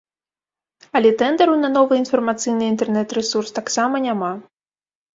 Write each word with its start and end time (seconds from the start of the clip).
Але 0.99 1.11
тэндару 1.19 1.53
на 1.59 1.69
новы 1.77 2.01
інфармацыйны 2.03 2.69
інтэрнэт-рэсурс 2.73 3.57
таксама 3.63 4.07
няма. 4.11 4.37